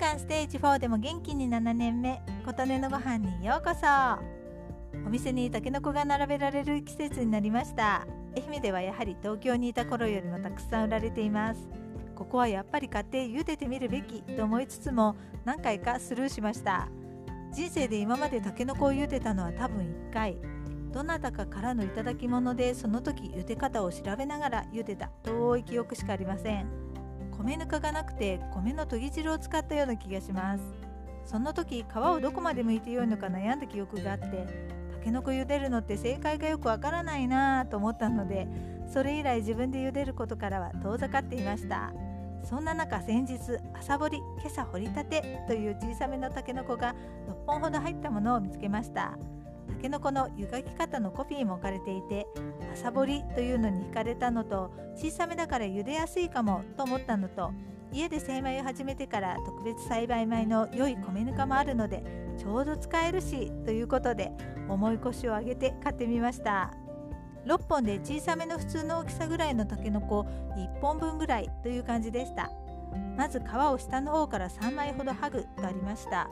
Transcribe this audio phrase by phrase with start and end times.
[0.00, 3.86] がステージ4でも元気に7年目琴音のご飯にようこそ。
[5.06, 8.06] お店にたけのこが並べられる季節になりました。
[8.34, 11.68] 愛媛ではやはり東京にいた頃よりもたくさん売られています。
[12.14, 16.88] ここはやっぱり買って茹でてみるべきと思いつつも何回かスルーしました。
[17.52, 20.38] 人生で今までたけのこを茹でたのは多分1回。
[20.92, 26.89] どなたかからの頂き物でその時茹で方を調べながら茹でた遠い記憶しかありません。
[27.42, 30.62] 米ぬかがなくて米の研ぎ汁を使ったような気がします。
[31.24, 34.46] その時皮をどこまで剥いてよいのか悩んだ記憶があって
[34.92, 38.46] たけのこ茹でるのって正解がよくわからないなぁと思ったので
[38.92, 41.92] それ以来自分で茹でることからは遠ざかっていました。
[42.42, 43.38] そんな中先日
[43.74, 46.94] 朝掘り今朝掘りたてという小さめのたけのこが
[47.28, 49.16] 6本ほど入ったものを見つけました。
[49.70, 52.26] たけのこの湯がき方のコピーも置かれていて
[52.72, 57.52] 朝掘りというのに惹かれたのと小さめだから茹でやすいかもと思ったのと
[57.92, 62.02] 家で精米を始めてから特別栽培米の良い米ぬかもあるので
[62.38, 64.30] ちょうど使えるしということで
[64.68, 66.72] 重い腰を上げて買ってみました。
[67.46, 72.50] 6本で小さめの普通の大きさぐらいのたけのこ1本分ぐらいという感じでした。
[73.16, 76.28] まず皮を下の方から3枚ほど剥ぐとありました。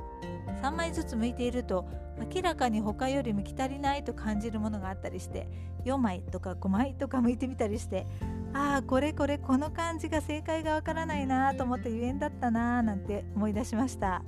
[0.63, 1.87] 3枚ずつ剥いていると
[2.35, 5.47] 明らかに他より剥き足りないと感じるものがあったりして
[5.85, 8.07] 4枚とか5枚とか剥いてみたりして
[8.53, 14.23] ああこれこれこの感じが正解がわからないなと思ってゆえんだったなーなんて思い出しました。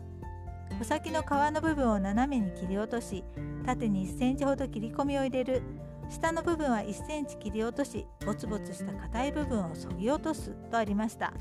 [0.74, 3.24] 穂先の皮の部分を斜めに切り落とし
[3.66, 5.62] 縦に1センチほど切り込みを入れる。
[6.08, 11.32] 下の部分は1センチ切り落としボツボツした硬い部分をそぎ落とすとありました。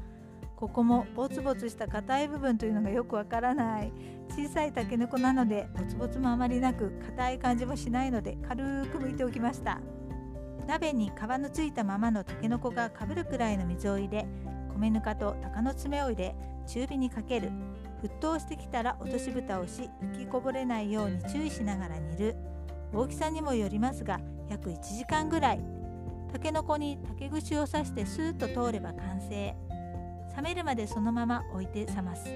[0.59, 3.93] ここもボツボツした硬い部分というのがよくわからない。
[4.27, 9.80] 小さいタケノコなのでボツボツもあまりなく硬い感じもしないので軽く剥いておきました。
[10.67, 14.27] 鍋に皮のついたままのタケノコがかぶるくらいの水を入れ
[14.73, 16.35] 米ぬかと鷹の爪を入れ
[16.67, 17.52] 中火にかける。
[18.03, 22.36] 沸騰してきたら落とし蓋をし吹きこぼれないように注意しながら煮る。
[22.93, 24.19] 大きさにもよりますが
[24.49, 25.61] 約1時間ぐらい。
[26.33, 29.55] たけのこに竹串を刺してスーッと通れば完成。
[30.39, 32.30] 冷めるまでそのまま置いて冷ます。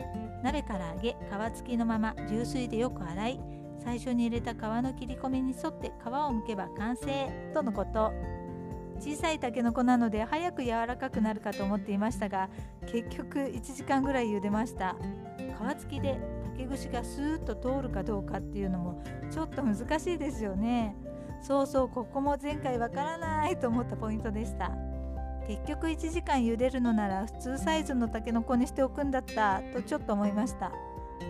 [0.43, 3.39] 鍋から揚げ皮付きのまま流水でよく洗い
[3.79, 8.11] 最初に入れた皮の切り込みに沿って皮をむけば完成とのこと。
[8.99, 12.49] 小さいたけのこなので早く柔らかくなるかと思っていましたが
[12.85, 14.97] 結局1時間ぐらい茹でました。
[15.37, 16.19] 皮付きで
[16.57, 20.97] 竹串がスーッと通るかどうかっていうのもちょっと難しいですよね。
[21.41, 24.71] そうそうここも前回わからないと思ったポイントでした。
[25.47, 30.71] 結局1時間茹でるのなら普通サイズのたけのこにしておくんだったとちょっと思いました。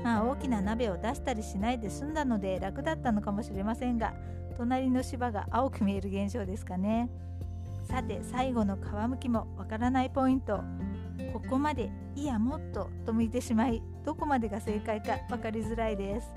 [0.03, 4.13] まあ大きな鍋を出したりしないで済んだので楽だったのかもしれませんが
[4.57, 7.09] 隣の芝が青く見える現象ですかね。
[7.83, 8.79] さて最後の皮
[9.09, 10.61] むきもわからないポイント。
[11.31, 16.29] ここまでいやもっとと向いてしまいどこまでが正解か分かりづらいです。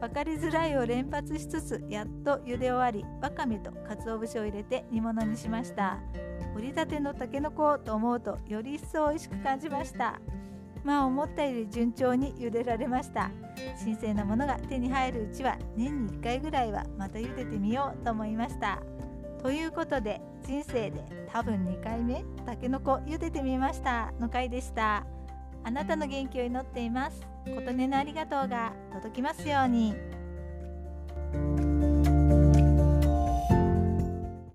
[0.00, 5.98] 分かりづらいを連発しつつやっと茹で終わりわかめと鰹節を入れて煮物にしました。
[6.56, 10.18] 掘りたてのたけのこと思うとより一層美味しく感じました。
[10.84, 13.30] まあ思ったより順調に茹でられました。
[13.84, 18.80] 新鮮なものが手に入るうちは年に1回ぐらいはまた茹でてみようと思いました。
[19.42, 25.04] ということで人生で多分2回目たけのこ茹でてみましたの回でした。
[25.62, 27.20] あなたの元気を祈っています。
[27.44, 29.94] 琴音のありがとうが届きますように。